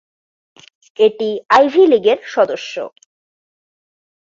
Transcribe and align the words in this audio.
এটি 0.99 1.29
আইভি 1.49 1.83
লীগের 1.91 2.19
সদস্য। 2.27 2.73